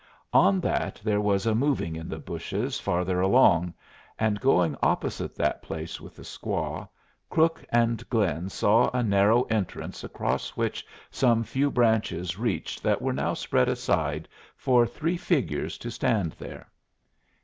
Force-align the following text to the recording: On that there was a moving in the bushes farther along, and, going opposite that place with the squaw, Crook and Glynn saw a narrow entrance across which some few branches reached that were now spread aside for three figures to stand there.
On 0.33 0.59
that 0.61 0.99
there 1.03 1.21
was 1.21 1.45
a 1.45 1.53
moving 1.53 1.95
in 1.95 2.09
the 2.09 2.17
bushes 2.17 2.79
farther 2.79 3.21
along, 3.21 3.75
and, 4.17 4.39
going 4.41 4.75
opposite 4.81 5.35
that 5.35 5.61
place 5.61 6.01
with 6.01 6.15
the 6.15 6.23
squaw, 6.23 6.89
Crook 7.29 7.63
and 7.69 8.03
Glynn 8.09 8.49
saw 8.49 8.89
a 8.95 9.03
narrow 9.03 9.43
entrance 9.43 10.03
across 10.03 10.57
which 10.57 10.83
some 11.11 11.43
few 11.43 11.69
branches 11.69 12.39
reached 12.39 12.81
that 12.81 12.99
were 12.99 13.13
now 13.13 13.35
spread 13.35 13.69
aside 13.69 14.27
for 14.55 14.87
three 14.87 15.17
figures 15.17 15.77
to 15.77 15.91
stand 15.91 16.31
there. 16.39 16.71